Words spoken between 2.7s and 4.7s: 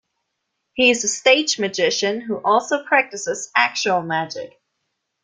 practices actual magic.